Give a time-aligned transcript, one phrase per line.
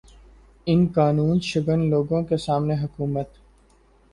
[0.67, 3.37] ان قانوں شکن لوگوں کے سامنے حکومت